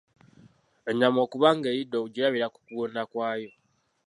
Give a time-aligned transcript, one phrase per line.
[0.89, 3.49] Ennyama okuba nga eyidde ogirabira mu kugonda kwayo.